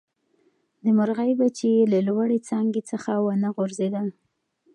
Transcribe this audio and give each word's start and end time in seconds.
د 0.83 0.85
مرغۍ 0.97 1.31
بچي 1.39 1.71
له 1.91 1.99
لوړې 2.07 2.37
څانګې 2.47 2.81
څخه 2.91 3.11
ونه 3.25 3.47
غورځېدل. 3.55 4.07